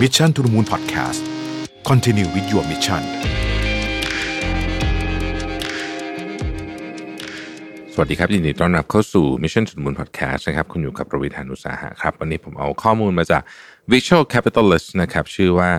[0.00, 1.20] Mission to the Moon Podcast
[1.88, 3.02] Continue with your mission
[7.92, 13.42] สวัสดีครับยินดีต้อนรับเข้าสู่ Mission to the Moon Podcast นะครับ คุณอยู่กับประวิทยานุสาหะครับ วันนี้ผมเอาข้อมูลมาจาก
[13.92, 15.70] Visual Capitalist นะครับ ชื่อว่า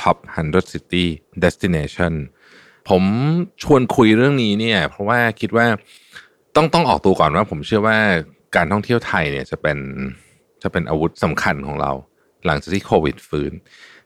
[0.00, 1.04] Top 100 City
[1.44, 2.12] Destination
[2.88, 3.02] ผม
[3.62, 5.66] ชวนคุยเรื่องนี้เนี่ย เพราะว่าคิดว่า
[6.56, 7.98] ต้องต้องออกตัวก่อนว่า ผมเชื่อว่า
[8.56, 9.78] การท่องเที่ยวไทยเนี่ยจะเป็น
[10.62, 11.92] จะเป็นอาวุธสำคัญของเรา
[12.46, 13.52] หลังจากที่โควิดฟื้น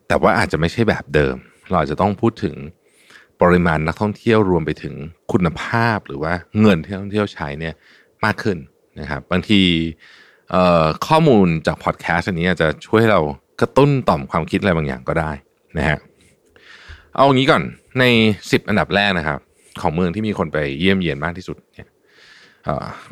[0.09, 1.37] แต่ว่าอาจจะไม่ใช่แบบเดิม
[1.69, 2.57] เราอาจจะต้องพูดถึง
[3.43, 4.95] ปริมาณนักท่องเที่ยวรวมไปถึง
[5.33, 7.75] คุณภาพหรือว่าเงินที่นักท่องเที่ยวใช้เนี่ย
[8.25, 8.59] มากขึ้น
[9.01, 9.61] นะครับ บางที
[11.07, 13.21] ข้อมูลจากพอดแคสต์อันนี้อาจจะช่วยให้เรา
[13.61, 15.33] กระตุ้นต่อมความคิดอะไรบางอย่างก็ได้
[15.79, 15.99] นะฮะ
[17.15, 17.63] เอางี้ก่อน
[17.99, 18.05] ใน
[18.37, 19.39] 10 อันดับแรกนะครับ
[19.81, 21.89] ของเมืองที่มีคนไปเยี่ยมเยียนมากที่สุดเนี่ย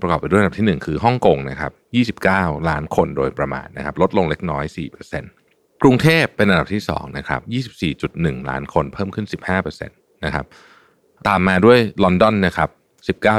[0.01, 1.73] ประกอบไปด้วยอันดับที่ 1 คือฮ่องกงนะครับ
[2.27, 4.65] 29 ล้านคนโดยประมาณนะครับ ลดลงเล็กน้อย
[5.23, 7.41] 4%กรุงเทพเป็นอันดับที่2นะครับ
[7.95, 10.45] 24.1 ล้านคนเพิ่มขึ้น 15%นะครับ
[11.29, 12.71] ตามมาด้วยลอนดอนนะครับ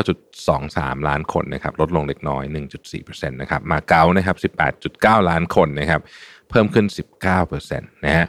[0.09, 2.43] 19.23 ล้านคนนะครับลดลงเล็กน้อย
[2.87, 4.53] 1.4%นะครับมาเก๊านะครับ
[4.83, 6.01] 18.9 ล้านคนนะครับ
[6.49, 6.85] เพิ่มขึ้น
[7.31, 8.27] 19%นะฮะ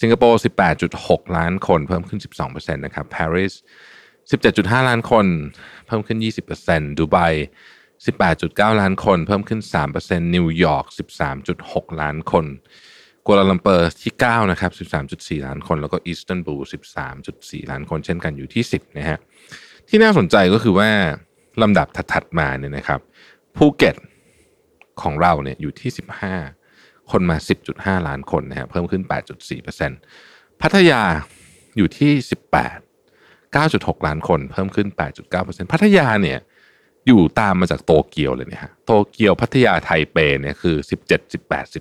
[0.00, 0.40] สิงคโปร์
[0.86, 3.54] 18.6 ล้านคนเพิ่มขึ้น 12%นะครับปารีส
[4.30, 5.26] 17.5 ล้านคน
[5.86, 6.18] เพิ่มขึ้น
[6.58, 7.16] 20%ดูไบ
[7.98, 9.60] 18.9 ล้านคน เพิ่มขึ้น
[9.94, 10.86] 3%นิวยอร์ก
[11.42, 12.44] 13.6 ล้านคน
[13.26, 14.72] กัวลาลัมเปอร์ที่ 9 นะครับ
[15.08, 16.62] 13.4 ล้านคน แล้วก็อิสตันบูล
[17.16, 19.18] 13.4 ล้านคนเช่นกันอยู่ที่ 10 นะฮะ
[19.88, 20.90] ที่น่าสนใจก็คือว่า
[21.62, 23.00] ลำดับถัดๆมาเนี่ยนะครับ
[23.56, 23.96] ภูเก็ต
[25.02, 25.90] ของเราเนี่ยอยู่ที่
[26.50, 27.36] 15 คนมา
[27.72, 29.02] 10.5 ล้านคนนะฮะเพิ่มขึ้น
[29.82, 31.02] 8.4%พัทยา
[31.76, 32.12] อยู่ที่
[32.52, 32.87] 18
[33.56, 34.88] 9.6 ล้านคนเพิ่มขึ้น
[35.30, 36.38] 8.9%พัทยาเนี่ย
[37.06, 40.76] อยู่ตามมาจากโตเกียวเลยเนี่ยฮะโตเกียวพัทยาไทเปเนี่ยคือ
[41.08, 41.74] 17 18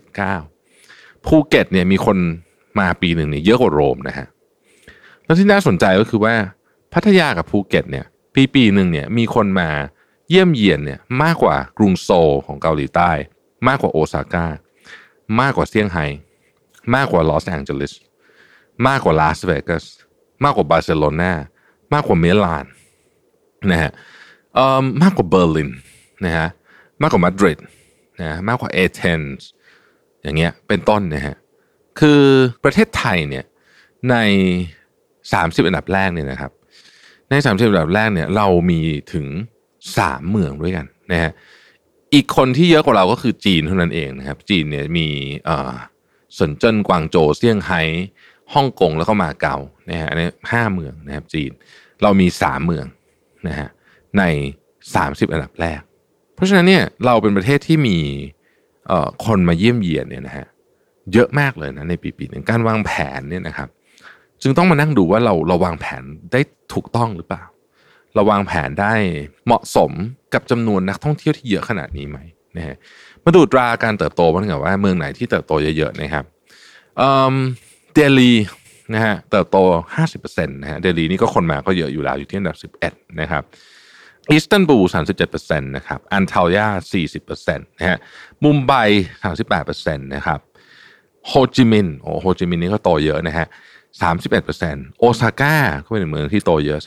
[0.44, 2.18] 19ภูเก็ตเนี่ยมีคน
[2.80, 4.28] มาปีหนึ่งเนี่ยเยอะกว่าโรมนะฮะ
[5.24, 6.36] แล้วที่น่าสนใจก็คือว่า
[6.94, 8.06] พัทยากับภูเก็ตเนี่ย
[8.36, 9.70] ปีปีหนึ่งเนี่ยมีคนมา
[10.30, 13.12] เยี่ยมเยียนเนี่ยมากกว่ากรุงโซลของเกาหลีใต้
[13.68, 14.46] มากกว่าโอซาก้า
[15.40, 16.06] มากกว่าเซี่ยงไฮ้
[16.96, 17.94] มากกว่าลอสแองเจลิส
[18.88, 19.86] มากกว่าลาสเวกัส
[20.44, 21.34] มากกว่าบาร์เซโลนา
[21.94, 22.66] มากกว่ามิลาน
[23.72, 23.92] นะฮะ
[25.02, 25.72] มากกว่าเบอร์ลิน
[26.26, 26.48] นะฮะ
[27.02, 27.60] มากกว่ามาดริด
[28.22, 29.48] นะมากกว่าเอเธนส์
[30.24, 31.36] อย่างเงี้ยเป็นต้นนะฮะ
[32.00, 32.22] คือ
[32.64, 33.46] ประเทศไทยเนี่ย
[34.10, 34.16] ใน
[34.92, 36.52] 30 อันดับแรกเนี่ยนะครับ
[37.30, 38.82] ใน 30 อันดับแรกเนี่ยเรามี
[39.14, 39.28] ถึง
[39.78, 41.32] 3 เมืองด้วยกันนะฮะ
[42.14, 45.08] อีกคนที่เยอะกว่าเราก็คือจีนเท่านั้นเองนะครับ จีนเนี่ยมี
[45.46, 45.74] เอ่อ
[46.40, 47.82] สนเจิ้นกวางโจวเซี่ยงไฮ้
[48.54, 49.58] ฮ่องกงแล้วก็มาเก๊า
[49.90, 51.52] นะฮะอันนี้ห้าเมืองนะครับจีน
[52.04, 52.86] เรามีสามเมือง
[53.48, 53.70] นะฮะ
[54.18, 54.24] ใน
[54.96, 55.82] สามสิบอันดับแรก
[56.36, 57.98] เพราะฉะนั้นเนี่ยเราเป็นประเทศที่มี
[59.26, 60.48] คนมาเยี่ยมเยียนเนี่ยนะฮะ
[61.14, 63.70] เยอะมากเลยนะในปีปีหนึ่งการวางแผนเนี่ยนะครับ
[64.42, 66.42] จึงต้องมานั่งดูว่าเราเราวางแผนได้
[66.74, 67.44] ถูกต้องหรือเปล่า
[68.16, 68.94] เราวางแผนได้
[69.46, 69.92] เหมาะสม
[70.34, 72.20] กับจำนวนนักท่องเที่ยวที่เยอะขนาดนี้ไหม
[72.58, 72.76] นะฮะ
[73.24, 76.26] มาดูตราการเติบโตบ้างกันว่าเมืองไหนที่เติบโตเยอะๆนะครับ
[77.98, 78.34] เดลี
[78.94, 79.58] นะฮะเติบโต
[80.08, 83.44] 50%นะฮะเดลีนี่ก็คนมาก็เยอะอยู่แล้วอยู่ที่อันดับ 11 นะครับ
[84.30, 84.86] อิสตันบูล
[85.26, 86.68] 37%นะครับอันทาลยา
[87.18, 87.98] 40%นะฮะ
[88.44, 88.74] มุมไบ
[89.44, 90.40] 38%นะครับ
[91.28, 93.48] โฮจิมินห์โอ้โฮจิมินห์นี่ก็โตเยอะนะฮะ
[94.22, 96.80] 31%โอซาก้าก็เป็นเมืองที่โตเยอะ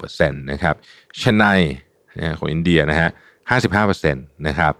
[0.00, 0.74] 36%นะครับ
[1.18, 1.44] เชนไน
[2.18, 3.08] นะของอินเดียนะฮะ
[3.78, 4.72] 55%นะครับ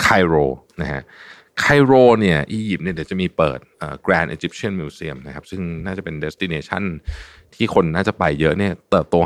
[0.00, 0.34] ไคโร
[0.80, 1.00] นะฮะ
[1.60, 3.58] ไคโรเนี่ยอียิปต์เนี่ยเดี๋ยวจะมีเปิด
[4.06, 6.82] Grand Egyptian Museum นะครับซึ่งน่าจะเป็น destination
[7.54, 9.16] ที่คนน่าจะไปเยอะเนี่ยเติบโต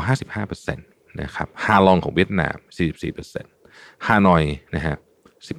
[0.55, 0.75] 55%
[1.21, 2.55] นะครับฮาลองของเวียดนาม
[3.31, 4.43] 44%ฮานอย
[4.75, 4.95] นะฮะ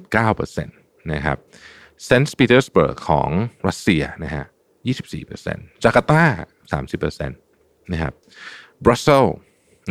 [0.03, 1.37] 19%นะครับ
[2.03, 3.29] เซนต์ปีเตอร์สเบิร์กของ
[3.67, 4.43] รัสเซียนะฮะ
[5.13, 6.23] 24%จาการ์ตา
[6.83, 8.13] 30%นะครับ
[8.85, 9.25] บรัสเซล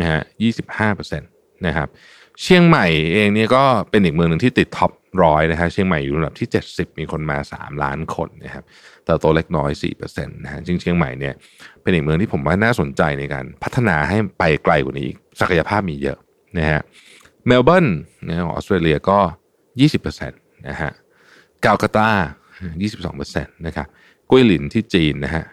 [0.00, 0.21] นะฮะ
[0.93, 1.89] 25%นะครับ
[2.43, 4.91] เชียงใหม่เองเนี่ยก็เป็นอีกเมืองหนึ่งที่ติด top
[5.22, 8.64] ร้อยนะฮะเชียงใหม่อยู่ระดับที่ 70 มีคนมา 3 ล้านคนนะครับ
[9.05, 11.34] เติบโตเล็กน้อย4%นะฮะจริงเชียงใหม่เนี่ย
[11.82, 16.19] เป็นอีกเมืองที่ผมว่าน่าสนใจในการพัฒนาให้ไปไกลกว่านี้อีกศักยภาพมีเยอะ
[16.58, 16.81] นะฮะ
[17.46, 17.87] เมลเบิร์น
[18.26, 19.19] นะของออสเตรเลียก็
[19.93, 20.90] 20%นะฮะ
[21.64, 22.10] กาลกาตา
[22.82, 23.87] 22%นะครับ
[24.31, 25.44] กุ้ยหลินที่จีนนะฮะ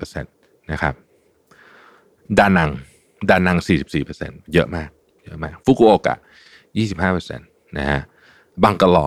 [0.00, 0.94] 20%นะครับ
[2.38, 2.70] ดานัง
[3.30, 3.58] ดานัง
[4.04, 4.90] 44%เยอะมาก
[5.24, 6.16] เยอะมากฟุกุโอกะ
[6.96, 8.00] 25%นะฮะ
[8.64, 9.06] บังกลอ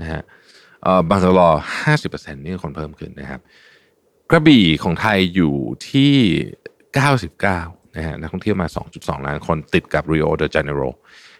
[0.00, 0.22] นะฮะ
[0.82, 1.48] เอ่อบังกลอ
[1.92, 3.40] 50%นี่คนเพิ่มขึ้นนะครับ
[4.30, 5.54] กระบี่ของไทยอยู่
[5.90, 6.14] ที่
[7.24, 8.66] 99นะฮะนักท่องเที่ยวมา
[8.96, 10.82] 2.2ล้านคนติดกับริโอเดจาเนโร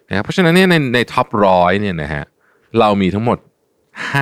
[0.09, 2.25] นะครับเพราะฉะนั้นเนี่ยในใน top ร้อยเนี่ยนะฮะ
[2.79, 3.39] เรามีทั้งหมด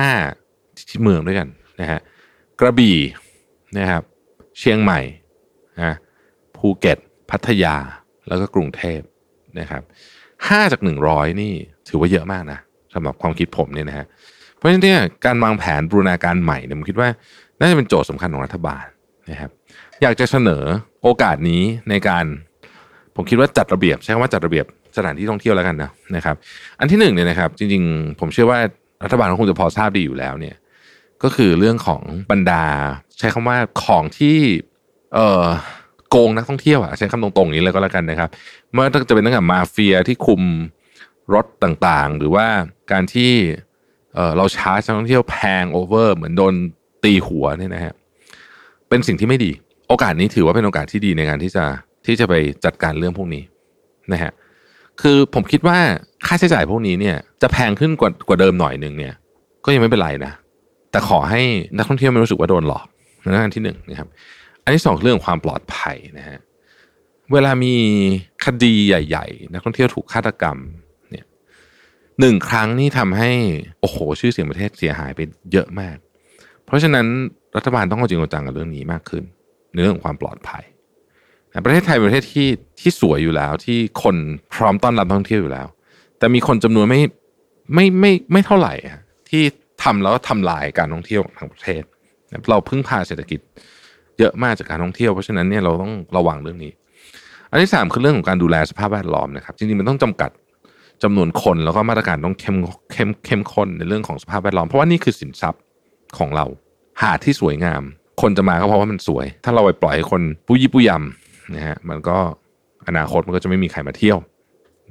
[0.03, 1.47] 5ที่เมืองด้วยกัน
[1.81, 1.99] นะฮะ
[2.59, 2.97] กระบี่
[3.77, 4.03] นะครับ
[4.59, 4.99] เชียงใหม่
[5.77, 5.95] นะ
[6.57, 6.97] ภูเก็ต
[7.29, 7.75] พัทยา
[8.27, 9.01] แล้วก็กรุงเทพ
[9.59, 9.81] นะครับ
[10.47, 11.53] ห้าจากหนึ่งร้อยนี่
[11.87, 12.59] ถือว่าเยอะมากนะ
[12.93, 14.05] สำหรับความคิดผมเนี่ยนะฮะ
[14.55, 17.09] เพราะฉะนั้นเนี่ยการวางแผนบูรณาการใหม่เนี่ยผมคิดว่า
[17.59, 18.85] น่าจะเป็นโจทย์สำคัญของรัฐบาล
[19.29, 19.49] นะครับ
[20.01, 20.63] อยากจะเสนอ
[21.03, 22.25] โอกาสนี้ในการ
[23.15, 24.65] ผมคิดว่าจัดระเบียบ ใช้คำว่าจัดระเบียบ
[24.97, 26.35] สถานที่ท่องเที่ยวแล้วกันนะนะครับ
[26.79, 28.59] อันที่หนึ่งเนี่ยนะครับ จริงๆ ผมเชื่อว่า
[29.03, 30.55] รัฐบาลคงจะพอทราบดีอยู่แล้วเนี่ย
[31.23, 32.01] ก็คือเรื่องของ
[32.31, 32.63] บรรดา
[33.19, 34.37] ใช้คำว่าของที่
[35.13, 35.45] เอ่อ
[36.09, 38.29] โกงนักท่องเที่ยวอะใช้คำตรงๆนี้เลยก็แล้วกันนะครับ
[38.71, 40.41] เมื่อจะเป็นตั้งแต่มาเฟียที่คุม
[41.33, 42.45] รถต่างๆ หรือว่า
[42.91, 43.31] การที่
[44.13, 46.53] เเราชาร์จนักท่องเที่ยวแพงโอเวอร์เหมือนโดน
[47.03, 47.93] ตีหัวเนี่ยนะฮะ
[48.89, 49.51] เป็นสิ่งที่ไม่ดี
[49.87, 51.65] โอกาสนี้ถือว่าเป็นโอกาสที่ดีในการที่จะ
[52.05, 52.33] ที่จะไป
[52.65, 53.43] จัดการเรื่องพวกนี้
[54.13, 54.31] นะฮะ
[55.01, 55.77] คือผมคิดว่า
[56.27, 59.13] ค่าใช้จ่ายพวกนี้เนี่ยจะแพงขึ้นกว่ากว่าเดิมหน่อยหนึ่งเนี่ย
[59.65, 60.33] ก็ยังไม่เป็นไรนะ
[60.91, 61.41] แต่ขอให้
[61.77, 62.85] นักท่องเที่ยวไม่รู้สึกว่าโดนหลอก
[63.23, 64.09] นั่นอันที่หนึ่งนะครับ
[64.63, 66.37] อันที่สองเรื่องความปลอดภัยนะฮะ
[67.33, 67.75] เวลามี
[68.45, 70.57] คดีใหญ่ ๆ นักท่องเที่ยวถูกฆาตกรรม
[72.19, 73.31] หนึ่งครั้งนี่ทำให้
[73.79, 75.19] โอ้โห ชื่อเสียงประเทศเสียหายไป
[75.51, 75.97] เยอะมาก
[76.65, 77.05] เพราะฉะนั้น
[77.55, 79.23] รัฐบาลต้องเอาจริงเอาจังกับเรื่องนี้มากขึ้น
[79.73, 80.63] ในเรื่องของความปลอดภัย
[81.65, 82.47] ประเทศไทยเป็นประเทศที่
[82.79, 84.15] ที่สวยอยู่แล้ว ที่คน
[84.53, 85.67] พร้อมต้อนรับท่องเที่ยวอยู่แล้ว
[86.17, 87.01] แต่มีคนจำนวนไม่
[87.73, 88.73] ไม่ไม่ไม่เท่าไหร่
[89.29, 89.43] ที่
[89.83, 91.83] ทำแล้วทำลายการท่องเที่ยวของทางประเทศ
[92.49, 93.39] เราพึ่งพาเศรษฐกิจ
[94.19, 96.71] เยอะมากจากการท่องเที่ยวเพราะฉะนั้นเนี่ยเราต้องระวังเรื่องนี้
[97.51, 100.29] อันที่สามคือเรื่องของการดูแลสภาพแวดล้อมนะครับจริงๆมันต้องจำกัด
[101.03, 102.55] จำนวนคนแล้วก็มาตรการต้องเข้ม
[102.93, 105.61] เข้มเข้มข้นในเรื่องของสภาพแวดล้อม เพราะว่านี่คือสินทรัพย์
[106.17, 106.45] ของเรา
[107.01, 107.81] หาดที่สวยงาม
[108.21, 112.17] คนจะมาก็เพราะว่ามันสวย ถ้าเราไปปล่อยให้คนผู้ยี่ผู้ยำนะฮะมันก็
[112.87, 114.17] อนาคตมันก็จะไม่มีใครมาเที่ยว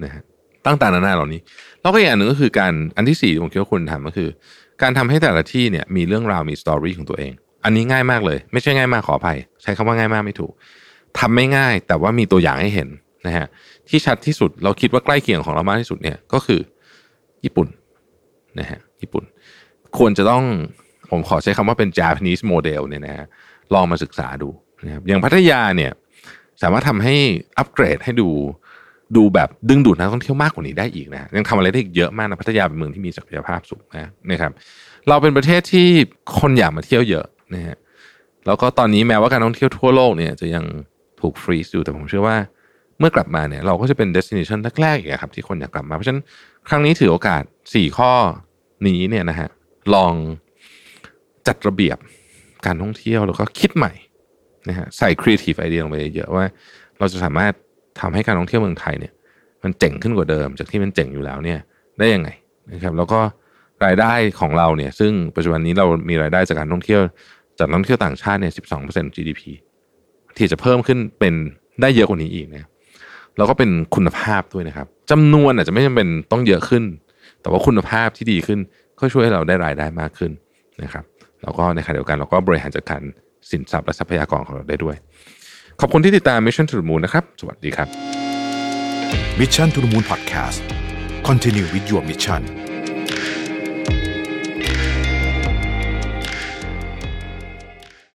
[0.04, 0.22] นะฮะ
[0.66, 1.40] ตั้งแต่นานาเหล่านี้
[1.80, 4.28] แล้วก็อีกอันหนึ่งก็คือการอันที่สี่ผมคิดว่าคุณทำก็คือ
[4.82, 7.32] การทำให้แต่ละที่เนี่ยมีเรื่องราวมีสตอรี่ของตัวเอง
[7.64, 10.52] อันนี้ง่ายมากเลย ไม่ใช่ง่ายมากขออภัย ใช้คำว่าง่ายมากไม่ถูก
[11.18, 12.88] ทำไม่ง่ายแต่ว่ามีตัวอย่างให้เห็น
[13.26, 13.46] นะฮะ
[13.88, 16.60] ที่ชัดที่สุดเราคิดว่าใกล้เคียงของเรามากที่สุดเนี่ยก็คือ
[17.44, 17.68] ญี่ปุ่น
[18.58, 19.24] นะฮะญี่ปุ่น
[19.98, 20.44] ควรจะต้อง
[21.10, 23.26] ผมขอใช้คำว่าเป็น Japanese model เนี่ยนะฮะ
[23.74, 24.48] ลองมาศึกษาดู
[24.84, 25.92] นะครับอย่างพัทยาเนี่ย
[26.62, 27.16] สามารถทำให้
[27.58, 28.28] อัปเกรดให้ดู
[29.16, 34.52] ดูแบบดึงดูดนักท่องเที่ยวมากกว่านี้ได้อีกนะยังทำอะไรได้อีกเยอะมากนะพัทยาเป็นเมืองที่มีศักยภาพสูงนะนะครับ
[35.08, 35.88] เราเป็นประเทศที่
[36.38, 37.76] คนอยากมาเที่ยวเยอะนะฮะ
[38.46, 40.64] แล้วก็ตอนนี้แม้ว่าการท่องเที่ยวทั่วโลกเนี่ยจะยัง
[41.20, 42.36] ถูก freeze อยู่แต่ผมเชื่อว่า
[42.98, 46.22] เมื่อกลับมาเนี่ยเราก็จะเป็น destination แรกๆอีกครับที่คนอยากกลับมา เพราะฉะนั้น
[46.68, 48.12] ครั้งนี้ถือโอกาส 4 ข้อ
[48.86, 49.48] นี้เนี่ยนะฮะ
[49.94, 50.14] ลอง
[51.46, 51.98] จัดระเบียบ
[52.66, 53.92] การท่องเที่ยวแล้วก็คิดใหม่
[54.68, 56.44] นะฮะใส่ creative idea ลงไปเยอะว่า
[56.98, 57.52] เราจะสามารถ
[58.00, 59.12] ทำให้การท่องเที่ยวเมืองไทยเนี่ย
[59.64, 61.58] มันเจ๋งขึ้นกว่าเดิม จากที่มันเจ๋งอยู่แล้วเนี่ย
[61.98, 62.28] ได้ยังไง
[62.72, 63.20] นะครับแล้วก็
[63.84, 67.00] รายได้ของเราเนี่ยซึ่งปัจจุบันนี้เรามีรายได้จากการท่องเที่ยว
[67.58, 68.52] จากนักท่องเที่ยวต่างชาติเนี่ย
[68.84, 69.40] 12% GDP
[70.36, 71.34] ที่จะเพิ่มขึ้นเป็น
[71.80, 72.68] ได้เยอะกว่านี้อีกนะ
[73.36, 76.82] แล้วก็เป็นคุณภาพด้วยนะครับจำนวนอาจจะไม่จำเป็นต้องเยอะขึ้น
[77.40, 78.58] แต่ว่าคุณภาพที่ดีขึ้น
[78.98, 80.32] ก็ช่วยให้เราได้รายได้มากขึ้น
[80.82, 81.04] นะครับ
[81.42, 83.02] แล้วก็ในขณะเดียวกันเราก็บริหารจัดการ
[83.50, 84.96] สินทรัพย์และทรัพยากรของเราได้ด้วย
[85.80, 87.88] ขอบคุณที่ติดตาม Mission to the Moon นะครับ สวัสดีครับ
[89.40, 90.58] Mission to the Moon Podcast
[91.28, 92.61] Continue with your mission